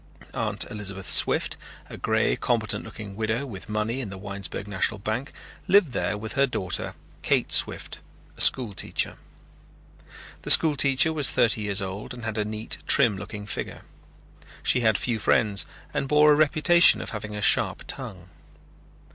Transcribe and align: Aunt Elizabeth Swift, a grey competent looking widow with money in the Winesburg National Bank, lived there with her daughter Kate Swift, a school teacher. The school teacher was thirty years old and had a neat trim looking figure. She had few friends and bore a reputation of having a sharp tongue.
Aunt 0.33 0.65
Elizabeth 0.71 1.07
Swift, 1.07 1.57
a 1.87 1.95
grey 1.95 2.35
competent 2.35 2.83
looking 2.83 3.15
widow 3.15 3.45
with 3.45 3.69
money 3.69 4.01
in 4.01 4.09
the 4.09 4.17
Winesburg 4.17 4.67
National 4.67 4.97
Bank, 4.97 5.31
lived 5.67 5.91
there 5.91 6.17
with 6.17 6.33
her 6.33 6.47
daughter 6.47 6.95
Kate 7.21 7.51
Swift, 7.51 7.99
a 8.35 8.41
school 8.41 8.73
teacher. 8.73 9.17
The 10.41 10.49
school 10.49 10.75
teacher 10.75 11.13
was 11.13 11.29
thirty 11.29 11.61
years 11.61 11.83
old 11.83 12.15
and 12.15 12.25
had 12.25 12.39
a 12.39 12.45
neat 12.45 12.79
trim 12.87 13.15
looking 13.15 13.45
figure. 13.45 13.83
She 14.63 14.79
had 14.79 14.97
few 14.97 15.19
friends 15.19 15.67
and 15.93 16.07
bore 16.07 16.31
a 16.31 16.35
reputation 16.35 16.99
of 16.99 17.11
having 17.11 17.35
a 17.35 17.41
sharp 17.43 17.83
tongue. 17.85 18.29